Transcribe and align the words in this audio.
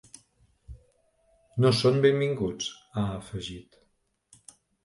No 1.65 1.71
són 1.81 2.01
benvinguts, 2.07 2.73
ha 3.03 3.07
afegit. 3.21 3.81